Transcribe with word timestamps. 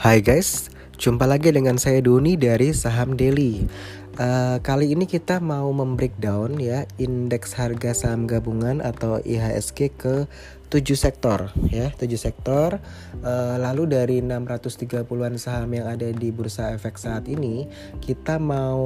Hai 0.00 0.24
guys, 0.24 0.72
jumpa 0.96 1.28
lagi 1.28 1.52
dengan 1.52 1.76
saya 1.76 2.00
Doni 2.00 2.32
dari 2.32 2.72
Saham 2.72 3.20
Daily. 3.20 3.68
Uh, 4.16 4.56
kali 4.64 4.96
ini 4.96 5.04
kita 5.04 5.44
mau 5.44 5.68
membreakdown 5.76 6.56
ya 6.56 6.88
indeks 6.96 7.52
harga 7.52 7.92
saham 7.92 8.24
gabungan 8.24 8.80
atau 8.80 9.20
IHSG 9.20 9.92
ke 10.00 10.24
7 10.72 10.96
sektor 10.96 11.52
ya, 11.68 11.92
7 12.00 12.16
sektor. 12.16 12.80
Uh, 13.20 13.60
lalu 13.60 13.92
dari 13.92 14.16
630-an 14.24 15.36
saham 15.36 15.68
yang 15.68 15.84
ada 15.84 16.08
di 16.08 16.32
Bursa 16.32 16.72
Efek 16.72 16.96
saat 16.96 17.28
ini, 17.28 17.68
kita 18.00 18.40
mau 18.40 18.80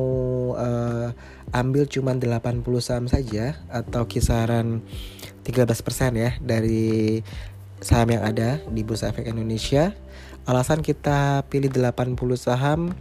uh, 0.58 1.14
ambil 1.54 1.86
cuma 1.86 2.18
80 2.18 2.58
saham 2.82 3.06
saja 3.06 3.54
atau 3.70 4.10
kisaran 4.10 4.82
13% 5.46 5.78
ya 6.18 6.34
dari 6.42 7.22
saham 7.78 8.18
yang 8.18 8.26
ada 8.26 8.58
di 8.66 8.82
Bursa 8.82 9.14
Efek 9.14 9.30
Indonesia 9.30 9.94
Alasan 10.44 10.84
kita 10.84 11.40
pilih 11.48 11.72
80 11.72 12.16
saham 12.36 12.92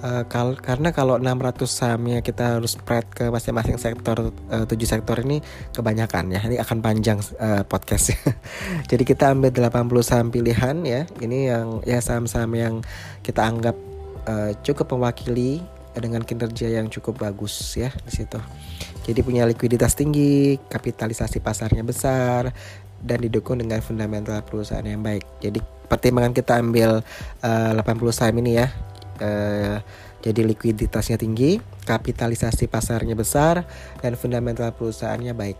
uh, 0.00 0.24
kal 0.24 0.56
karena 0.56 0.88
kalau 0.90 1.20
600 1.20 1.68
sahamnya 1.68 2.18
kita 2.24 2.58
harus 2.58 2.80
spread 2.80 3.06
ke 3.12 3.28
masing-masing 3.28 3.76
sektor 3.76 4.32
uh, 4.50 4.64
7 4.64 4.72
sektor 4.84 5.16
ini 5.20 5.44
kebanyakan 5.76 6.32
ya. 6.32 6.40
Ini 6.42 6.56
akan 6.64 6.78
panjang 6.80 7.20
uh, 7.38 7.62
podcast. 7.68 8.16
Jadi 8.90 9.04
kita 9.04 9.36
ambil 9.36 9.52
80 9.52 10.00
saham 10.00 10.28
pilihan 10.32 10.76
ya. 10.82 11.04
Ini 11.20 11.38
yang 11.52 11.66
ya 11.84 12.00
saham-saham 12.00 12.52
yang 12.56 12.74
kita 13.20 13.44
anggap 13.44 13.76
uh, 14.26 14.56
cukup 14.64 14.96
mewakili 14.96 15.62
dengan 15.92 16.24
kinerja 16.24 16.72
yang 16.72 16.88
cukup 16.88 17.20
bagus 17.20 17.76
ya 17.76 17.92
di 18.08 18.12
situ. 18.12 18.40
Jadi 19.02 19.20
punya 19.20 19.44
likuiditas 19.44 19.98
tinggi, 19.98 20.56
kapitalisasi 20.70 21.42
pasarnya 21.42 21.82
besar, 21.82 22.54
dan 23.02 23.18
didukung 23.20 23.58
dengan 23.58 23.82
fundamental 23.82 24.40
perusahaan 24.46 24.86
yang 24.86 25.02
baik. 25.02 25.26
Jadi 25.42 25.58
pertimbangan 25.90 26.32
kita 26.32 26.58
ambil 26.62 27.02
uh, 27.42 27.70
80 27.76 28.16
saham 28.16 28.36
ini 28.40 28.62
ya. 28.62 28.70
Uh, 29.22 29.78
jadi 30.22 30.46
likuiditasnya 30.46 31.18
tinggi, 31.18 31.58
kapitalisasi 31.82 32.70
pasarnya 32.70 33.18
besar, 33.18 33.66
dan 33.98 34.14
fundamental 34.14 34.70
perusahaannya 34.70 35.34
baik. 35.34 35.58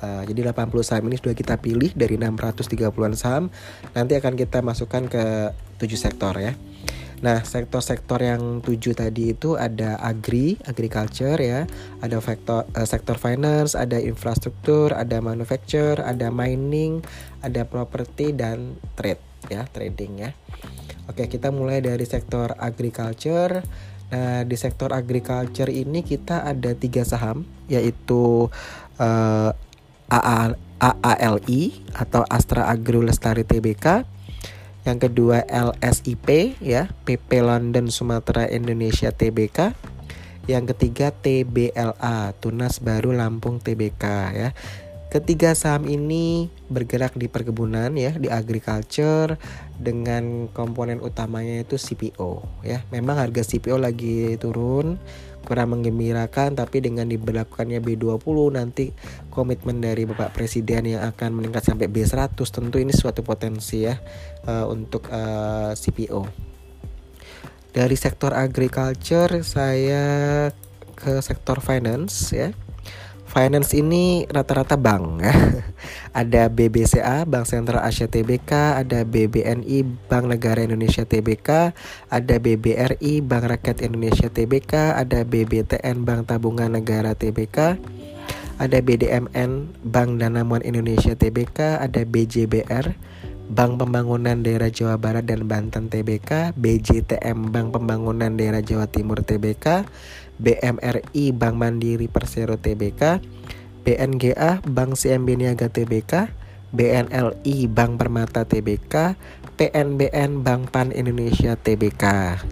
Uh, 0.00 0.26
jadi 0.26 0.50
80 0.50 0.82
saham 0.82 1.04
ini 1.06 1.16
sudah 1.20 1.36
kita 1.36 1.54
pilih 1.62 1.94
dari 1.94 2.18
630-an 2.18 3.14
saham. 3.14 3.44
Nanti 3.94 4.18
akan 4.18 4.34
kita 4.34 4.66
masukkan 4.66 5.06
ke 5.06 5.54
7 5.78 5.86
sektor 5.94 6.34
ya. 6.36 6.58
Nah, 7.20 7.44
sektor-sektor 7.44 8.16
yang 8.24 8.64
tujuh 8.64 8.96
tadi 8.96 9.36
itu 9.36 9.52
ada 9.52 10.00
agri, 10.00 10.56
agriculture 10.64 11.36
ya, 11.36 11.68
ada 12.00 12.16
sektor 12.24 12.64
uh, 12.64 12.88
sektor 12.88 13.20
finance, 13.20 13.76
ada 13.76 14.00
infrastruktur, 14.00 14.96
ada 14.96 15.20
manufacture, 15.20 16.00
ada 16.00 16.32
mining, 16.32 17.04
ada 17.44 17.68
property 17.68 18.32
dan 18.32 18.80
trade 18.96 19.20
ya, 19.52 19.68
trading 19.68 20.12
ya. 20.16 20.30
Oke, 21.12 21.28
kita 21.28 21.52
mulai 21.52 21.84
dari 21.84 22.08
sektor 22.08 22.56
agriculture. 22.56 23.60
Nah, 24.10 24.42
di 24.42 24.56
sektor 24.56 24.90
agriculture 24.90 25.68
ini 25.68 26.00
kita 26.00 26.42
ada 26.42 26.72
tiga 26.72 27.04
saham, 27.04 27.44
yaitu 27.68 28.48
uh, 28.96 29.50
AA, 30.10 30.56
AALI 30.80 31.84
atau 31.92 32.24
Astra 32.26 32.66
Agro 32.66 33.04
Lestari 33.04 33.44
Tbk, 33.44 34.08
yang 34.88 34.96
kedua 34.96 35.44
LSIP 35.44 36.56
ya, 36.64 36.88
PP 37.04 37.44
London 37.44 37.92
Sumatera 37.92 38.48
Indonesia 38.48 39.12
TBK. 39.12 39.76
Yang 40.48 40.74
ketiga 40.74 41.12
TBLA, 41.12 42.32
Tunas 42.40 42.80
Baru 42.80 43.12
Lampung 43.12 43.60
TBK 43.60 44.04
ya. 44.32 44.50
Ketiga 45.10 45.58
saham 45.58 45.90
ini 45.90 46.46
bergerak 46.70 47.18
di 47.18 47.26
perkebunan 47.26 47.90
ya, 47.98 48.14
di 48.14 48.30
agriculture 48.30 49.34
dengan 49.74 50.46
komponen 50.54 51.02
utamanya 51.02 51.66
itu 51.66 51.74
CPO 51.74 52.62
ya. 52.62 52.86
Memang 52.94 53.18
harga 53.18 53.42
CPO 53.42 53.74
lagi 53.74 54.38
turun 54.38 55.02
kurang 55.44 55.72
menggembirakan 55.76 56.54
tapi 56.54 56.84
dengan 56.84 57.08
diberlakukannya 57.08 57.80
B20 57.80 58.36
nanti 58.54 58.92
komitmen 59.32 59.80
dari 59.80 60.04
Bapak 60.04 60.36
Presiden 60.36 60.86
yang 60.86 61.02
akan 61.08 61.40
meningkat 61.40 61.64
sampai 61.64 61.88
B100 61.88 62.36
tentu 62.36 62.76
ini 62.76 62.92
suatu 62.92 63.24
potensi 63.24 63.84
ya 63.84 63.96
uh, 64.46 64.66
untuk 64.68 65.08
uh, 65.08 65.72
eh, 65.72 65.72
CPO. 65.76 66.22
Dari 67.70 67.96
sektor 67.96 68.34
agriculture 68.34 69.40
saya 69.46 70.04
ke 70.98 71.22
sektor 71.24 71.62
finance 71.62 72.34
ya. 72.34 72.50
Finance 73.30 73.78
ini 73.78 74.26
rata-rata 74.26 74.74
bank 74.74 75.22
ya. 75.22 75.34
Ada 76.20 76.50
BBCA, 76.50 77.22
Bank 77.30 77.46
Sentral 77.46 77.86
Asia 77.86 78.10
TBK, 78.10 78.82
ada 78.82 79.06
BBNI, 79.06 79.86
Bank 80.10 80.26
Negara 80.26 80.58
Indonesia 80.66 81.06
TBK, 81.06 81.70
ada 82.10 82.34
BBRI, 82.42 83.22
Bank 83.22 83.46
Rakyat 83.46 83.86
Indonesia 83.86 84.26
TBK, 84.26 84.98
ada 84.98 85.22
BBTN, 85.22 86.02
Bank 86.02 86.26
Tabungan 86.26 86.74
Negara 86.74 87.14
TBK, 87.14 87.78
ada 88.58 88.78
BDMN, 88.82 89.70
Bank 89.86 90.18
Danamon 90.18 90.66
Indonesia 90.66 91.14
TBK, 91.14 91.78
ada 91.78 92.02
BJBR, 92.02 92.98
Bank 93.50 93.78
Pembangunan 93.78 94.42
Daerah 94.42 94.74
Jawa 94.74 94.98
Barat 94.98 95.30
dan 95.30 95.46
Banten 95.46 95.86
TBK, 95.86 96.58
BJTM 96.58 97.54
Bank 97.54 97.70
Pembangunan 97.70 98.34
Daerah 98.34 98.66
Jawa 98.66 98.90
Timur 98.90 99.22
TBK, 99.22 99.86
BMRI 100.40 101.36
Bank 101.36 101.56
Mandiri 101.60 102.08
Persero 102.08 102.56
TBK, 102.56 103.20
BNGA 103.84 104.64
Bank 104.64 104.96
CMB 104.96 105.28
Niaga 105.36 105.68
TBK, 105.68 106.32
BNLI 106.70 107.66
Bank 107.68 107.98
Permata 107.98 108.46
TBK, 108.46 109.18
PNBN 109.60 110.40
Bank 110.40 110.72
Pan 110.72 110.88
Indonesia 110.94 111.58
TBK. 111.58 112.04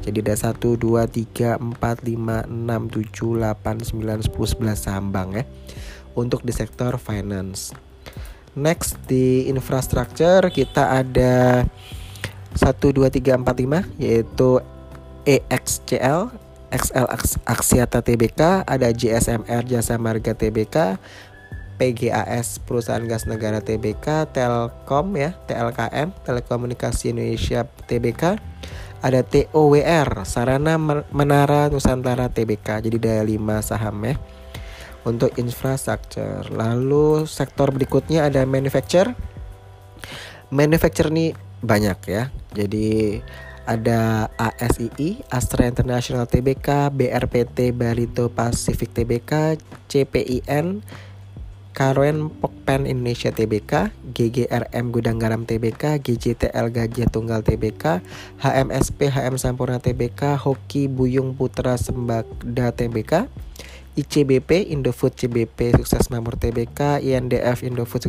Jadi 0.05 0.19
ada 0.21 0.37
1 0.37 0.59
2 0.61 0.77
3 0.77 1.57
4 1.57 1.57
5 1.57 1.81
6 1.81 3.09
7 3.17 3.41
8 3.41 3.97
9 3.97 4.29
10 4.29 4.61
11 4.61 4.77
saham 4.77 5.09
bank 5.15 5.29
ya. 5.39 5.45
Untuk 6.19 6.43
di 6.43 6.53
sektor 6.53 6.99
finance. 6.99 7.73
Next 8.59 8.99
di 9.07 9.47
infrastructure 9.47 10.51
kita 10.51 10.99
ada 10.99 11.63
1 11.63 12.59
2 12.59 13.07
3 13.07 13.39
4 13.39 13.47
5 13.47 14.03
yaitu 14.03 14.51
EXCL 15.23 16.48
XL 16.69 17.09
Aksiata 17.49 18.05
TBK, 18.05 18.69
ada 18.69 18.89
JSMR 18.93 19.65
Jasa 19.65 19.97
Marga 19.97 20.37
TBK, 20.37 21.01
PGAS 21.79 22.61
Perusahaan 22.67 23.07
Gas 23.07 23.25
Negara 23.25 23.63
TBK, 23.63 24.35
Telkom 24.35 25.15
ya, 25.17 25.33
TLKM 25.47 26.13
Telekomunikasi 26.27 27.15
Indonesia 27.15 27.65
TBK, 27.65 28.37
ada 28.99 29.21
TOWR 29.23 30.27
Sarana 30.27 30.75
Menara 31.15 31.71
Nusantara 31.71 32.27
TBK. 32.27 32.83
Jadi 32.83 32.97
ada 32.99 33.23
5 33.23 33.63
saham 33.63 33.97
ya. 34.03 34.19
Untuk 35.07 35.39
infrastruktur. 35.39 36.51
Lalu 36.51 37.25
sektor 37.31 37.71
berikutnya 37.71 38.27
ada 38.27 38.43
manufacture. 38.43 39.15
Manufacture 40.51 41.09
ini 41.15 41.33
banyak 41.63 41.99
ya. 42.11 42.35
Jadi 42.53 43.23
ada 43.69 44.33
ASII, 44.41 45.21
Astra 45.29 45.69
International 45.69 46.25
TBK, 46.25 46.89
BRPT 46.89 47.77
Barito 47.77 48.33
Pacific 48.33 48.89
TBK, 48.97 49.61
CPIN, 49.93 50.81
Karoen 51.77 52.33
Pokpen 52.33 52.89
Indonesia 52.89 53.29
TBK, 53.29 53.93
GGRM 54.17 54.89
Gudang 54.89 55.21
Garam 55.21 55.45
TBK, 55.45 56.01
GJTL 56.01 56.73
Gajah 56.73 57.13
Tunggal 57.13 57.45
TBK, 57.45 58.01
HMSP 58.41 59.13
HM 59.13 59.37
Sampurna 59.37 59.79
TBK, 59.79 60.41
Hoki 60.41 60.89
Buyung 60.89 61.37
Putra 61.37 61.77
Sembagda 61.77 62.73
TBK, 62.73 63.29
ICBP 64.01 64.73
Indofood 64.73 65.13
CBP 65.13 65.77
Sukses 65.77 66.09
Makmur 66.09 66.41
TBK, 66.41 67.05
INDF 67.05 67.61
Indofood 67.61 68.01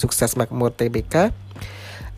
Sukses 0.00 0.34
Makmur 0.40 0.72
TBK, 0.72 1.36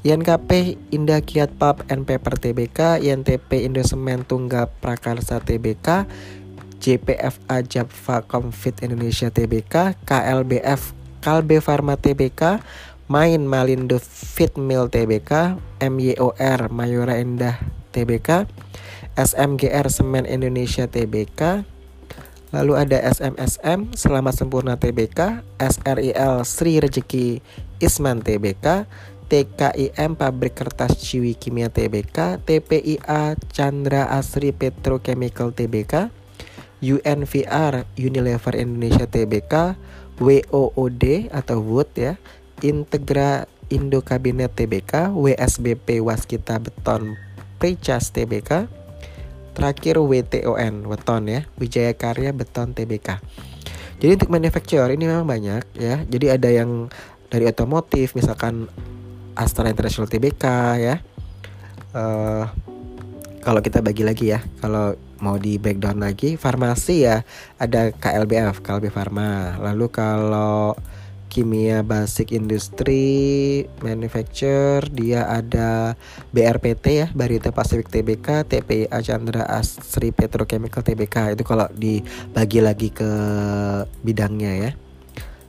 INKP 0.05 0.77
Indah 0.93 1.25
Kiat 1.25 1.57
Pub 1.57 1.81
and 1.89 2.05
Paper 2.05 2.37
TBK, 2.37 3.01
INTP 3.01 3.65
Indosemen 3.65 4.21
Tunggal 4.29 4.69
Prakarsa 4.69 5.41
TBK, 5.41 6.05
JPFA 6.77 7.65
Japfa 7.65 8.21
Comfit 8.21 8.85
Indonesia 8.85 9.33
TBK, 9.33 9.97
KLBF 10.05 10.93
Kalbe 11.25 11.57
Pharma 11.65 11.97
TBK, 11.97 12.61
Main 13.09 13.49
Malindo 13.49 13.97
Fit 13.97 14.61
Mill 14.61 14.93
TBK, 14.93 15.57
MYOR 15.81 16.69
Mayora 16.69 17.17
Indah 17.17 17.57
TBK, 17.97 18.45
SMGR 19.17 19.89
Semen 19.89 20.29
Indonesia 20.29 20.85
TBK, 20.85 21.65
lalu 22.53 22.77
ada 22.77 23.01
SMSM 23.09 23.97
Selamat 23.97 24.37
Sempurna 24.37 24.77
TBK, 24.77 25.41
SRIL 25.57 26.45
Sri 26.45 26.77
Rezeki 26.77 27.41
Isman 27.81 28.21
TBK, 28.21 28.85
TKIM 29.35 30.15
Pabrik 30.15 30.55
Kertas 30.55 30.95
Ciwi 30.95 31.35
Kimia 31.35 31.67
TBK, 31.67 32.39
TPIA 32.47 33.35
Chandra 33.51 34.07
Asri 34.07 34.55
Petrochemical 34.55 35.51
TBK, 35.51 36.15
UNVR 36.79 37.83
Unilever 37.99 38.55
Indonesia 38.55 39.11
TBK, 39.11 39.75
WOOD 40.23 41.35
atau 41.35 41.59
Wood 41.67 41.91
ya, 41.99 42.15
Integra 42.63 43.51
Indo 43.75 44.07
Kabinet 44.07 44.55
TBK, 44.55 45.11
WSBP 45.11 45.99
Waskita 45.99 46.63
Beton 46.63 47.19
Precast 47.59 48.15
TBK. 48.15 48.71
Terakhir 49.59 49.99
WTON, 49.99 50.87
Weton 50.87 51.27
ya, 51.27 51.43
Wijaya 51.59 51.91
Karya 51.99 52.31
Beton 52.31 52.71
TBK. 52.71 53.19
Jadi 53.99 54.11
untuk 54.15 54.31
manufacturer 54.31 54.95
ini 54.95 55.11
memang 55.11 55.27
banyak 55.27 55.67
ya. 55.75 56.07
Jadi 56.07 56.27
ada 56.31 56.55
yang 56.55 56.87
dari 57.35 57.51
otomotif, 57.51 58.15
misalkan 58.15 58.71
Astra 59.35 59.71
International 59.71 60.11
TBK 60.11 60.45
ya. 60.79 60.97
Uh, 61.95 62.47
kalau 63.45 63.61
kita 63.61 63.85
bagi 63.85 64.03
lagi 64.03 64.33
ya, 64.33 64.41
kalau 64.59 64.97
mau 65.21 65.37
di 65.37 65.61
breakdown 65.61 66.01
lagi, 66.01 66.41
farmasi 66.41 67.05
ya 67.05 67.23
ada 67.61 67.93
KLBF, 67.93 68.65
KLB 68.65 68.89
Pharma. 68.89 69.61
Lalu 69.61 69.87
kalau 69.93 70.75
kimia 71.35 71.83
basic 71.83 72.31
industry 72.31 73.67
manufacture 73.83 74.87
dia 74.95 75.27
ada 75.27 75.99
BRPT 76.31 76.85
ya 76.95 77.07
Barita 77.11 77.51
Pacific 77.51 77.91
TBK 77.91 78.47
TPA 78.47 79.03
Chandra 79.03 79.43
Asri 79.43 80.15
Petrochemical 80.15 80.87
TBK 80.87 81.35
itu 81.35 81.43
kalau 81.43 81.67
dibagi 81.75 82.63
lagi 82.63 82.95
ke 82.95 83.11
bidangnya 84.07 84.53
ya 84.55 84.71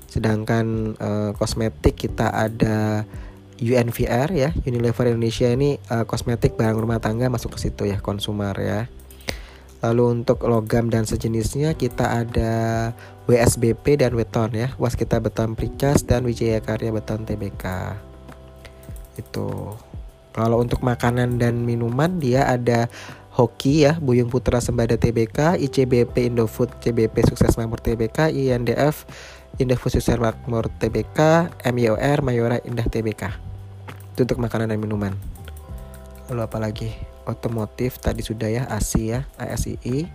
sedangkan 0.10 0.98
uh, 0.98 1.32
kosmetik 1.38 2.02
kita 2.02 2.34
ada 2.34 3.06
UNVR 3.60 4.30
ya 4.36 4.50
Unilever 4.68 5.12
Indonesia 5.12 5.48
ini 5.48 5.80
uh, 5.88 6.04
kosmetik 6.04 6.60
barang 6.60 6.76
rumah 6.76 7.00
tangga 7.00 7.32
masuk 7.32 7.56
ke 7.56 7.70
situ 7.70 7.88
ya 7.88 8.04
konsumer 8.04 8.56
ya 8.60 8.92
Lalu 9.86 10.22
untuk 10.22 10.42
logam 10.50 10.90
dan 10.90 11.06
sejenisnya 11.06 11.78
kita 11.78 12.26
ada 12.26 12.54
WSBP 13.30 14.02
dan 14.02 14.18
Weton 14.18 14.58
ya. 14.58 14.74
Waskita 14.82 15.22
Beton 15.22 15.54
Precast 15.54 16.10
dan 16.10 16.26
Wijaya 16.26 16.58
Karya 16.58 16.90
Beton 16.90 17.22
TBK. 17.22 17.94
Itu. 19.22 19.78
Kalau 20.34 20.58
untuk 20.58 20.82
makanan 20.82 21.38
dan 21.38 21.64
minuman 21.64 22.18
dia 22.18 22.50
ada 22.50 22.90
Hoki 23.36 23.86
ya, 23.86 24.00
Buyung 24.02 24.32
Putra 24.32 24.58
Sembada 24.64 24.98
TBK, 24.98 25.60
ICBP 25.62 26.34
Indofood 26.34 26.72
CBP 26.82 27.22
Sukses 27.28 27.56
Makmur 27.56 27.84
TBK, 27.84 28.34
INDF 28.34 29.06
Indofood 29.62 29.96
Sukses 29.96 30.18
Makmur 30.18 30.72
TBK, 30.82 31.52
MYOR 31.62 32.20
Mayora 32.26 32.58
Indah 32.64 32.88
TBK. 32.88 33.45
Itu 34.16 34.24
untuk 34.24 34.40
makanan 34.40 34.72
dan 34.72 34.80
minuman. 34.80 35.12
Lalu 36.32 36.42
apa 36.48 36.58
lagi? 36.64 36.90
otomotif 37.26 37.98
tadi 37.98 38.22
sudah 38.22 38.48
ya 38.48 38.64
ASI 38.70 39.04
ya 39.18 39.26
ASII 39.36 40.06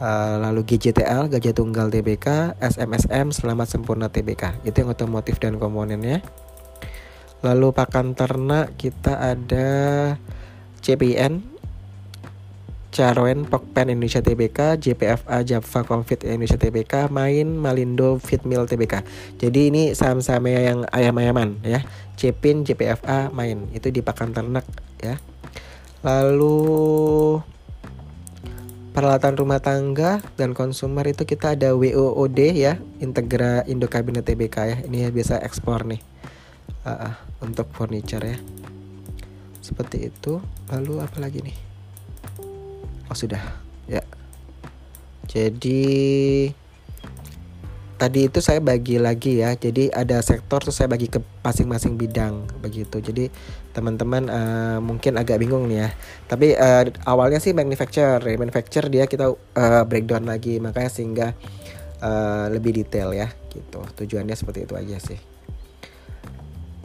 uh, 0.00 0.04
eh, 0.04 0.34
lalu 0.40 0.64
GJTL 0.64 1.28
Gajah 1.28 1.54
Tunggal 1.54 1.92
TBK 1.92 2.56
SMSM 2.58 3.30
Selamat 3.30 3.68
Sempurna 3.68 4.08
TBK 4.08 4.64
itu 4.64 4.76
yang 4.82 4.90
otomotif 4.90 5.36
dan 5.38 5.60
komponennya 5.60 6.24
lalu 7.44 7.72
pakan 7.72 8.16
ternak 8.16 8.76
kita 8.76 9.16
ada 9.16 9.68
CPN 10.80 11.44
Caroen 12.90 13.46
Pokpen 13.46 13.86
Indonesia 13.94 14.18
TBK, 14.18 14.74
JPFA 14.82 15.46
Java 15.46 15.80
Confit 15.86 16.26
Indonesia 16.26 16.58
TBK, 16.58 17.06
Main 17.06 17.54
Malindo 17.54 18.18
Fitmil 18.18 18.66
TBK. 18.66 19.06
Jadi 19.38 19.70
ini 19.70 19.82
saham-saham 19.94 20.50
yang 20.50 20.82
ayam-ayaman 20.90 21.62
ya. 21.62 21.86
Cepin 22.18 22.66
JPFA 22.66 23.30
Main 23.30 23.70
itu 23.70 23.94
di 23.94 24.02
pakan 24.02 24.34
ternak 24.34 24.66
ya. 24.98 25.22
Lalu 26.02 26.58
peralatan 28.90 29.38
rumah 29.38 29.62
tangga 29.62 30.18
dan 30.34 30.50
konsumer 30.50 31.06
itu 31.06 31.22
kita 31.22 31.54
ada 31.54 31.78
WOOD 31.78 32.38
ya, 32.58 32.82
Integra 32.98 33.62
Indo 33.70 33.86
Kabinet 33.86 34.26
TBK 34.26 34.56
ya. 34.66 34.76
Ini 34.82 35.06
ya 35.06 35.08
biasa 35.14 35.38
ekspor 35.46 35.86
nih. 35.86 36.02
Uh, 36.82 36.90
uh, 36.90 37.14
untuk 37.38 37.70
furniture 37.70 38.26
ya. 38.26 38.36
Seperti 39.62 40.10
itu. 40.10 40.42
Lalu 40.74 41.06
apa 41.06 41.22
lagi 41.22 41.38
nih? 41.38 41.69
Oh 43.10 43.18
sudah, 43.18 43.42
ya. 43.90 44.06
Jadi 45.26 45.82
tadi 48.00 48.30
itu 48.30 48.38
saya 48.40 48.62
bagi 48.62 49.02
lagi 49.02 49.42
ya. 49.42 49.52
Jadi 49.58 49.90
ada 49.90 50.22
sektor 50.22 50.62
tuh 50.62 50.70
saya 50.70 50.86
bagi 50.86 51.10
ke 51.10 51.18
masing-masing 51.42 51.98
bidang 51.98 52.46
begitu. 52.62 53.02
Jadi 53.02 53.34
teman-teman 53.74 54.30
uh, 54.30 54.78
mungkin 54.78 55.20
agak 55.20 55.42
bingung 55.42 55.66
nih 55.66 55.84
ya. 55.84 55.88
Tapi 56.30 56.54
uh, 56.54 56.86
awalnya 57.02 57.42
sih 57.42 57.50
manufacture. 57.50 58.22
Ya 58.22 58.38
manufacture 58.38 58.86
dia 58.86 59.04
kita 59.10 59.34
uh, 59.34 59.82
breakdown 59.84 60.30
lagi. 60.30 60.62
Makanya 60.62 60.90
sehingga 60.90 61.34
uh, 62.00 62.46
lebih 62.46 62.78
detail 62.78 63.10
ya 63.10 63.28
gitu. 63.50 63.82
Tujuannya 64.00 64.38
seperti 64.38 64.64
itu 64.64 64.74
aja 64.78 64.96
sih. 65.02 65.20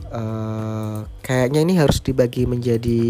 Uh, 0.09 1.07
kayaknya 1.21 1.61
ini 1.65 1.77
harus 1.77 2.01
dibagi 2.01 2.49
menjadi 2.49 3.03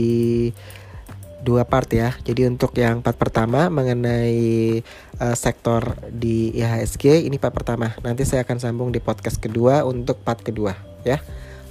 dua 1.41 1.67
part 1.67 1.89
ya. 1.91 2.13
Jadi 2.23 2.47
untuk 2.47 2.71
yang 2.77 3.03
part 3.03 3.17
pertama 3.19 3.67
mengenai 3.67 4.79
uh, 5.19 5.35
sektor 5.35 5.97
di 6.07 6.53
IHSG 6.55 7.27
ini 7.27 7.41
part 7.41 7.53
pertama. 7.53 7.91
Nanti 8.05 8.23
saya 8.23 8.45
akan 8.45 8.57
sambung 8.61 8.89
di 8.93 9.01
podcast 9.01 9.41
kedua 9.41 9.83
untuk 9.83 10.21
part 10.21 10.39
kedua 10.39 10.77
ya. 11.03 11.19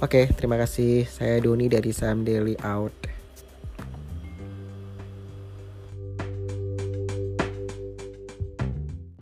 Oke, 0.03 0.27
terima 0.35 0.59
kasih. 0.59 1.07
Saya 1.07 1.39
Doni 1.39 1.71
dari 1.71 1.95
Sam 1.95 2.27
Daily 2.27 2.59
Out. 2.59 3.14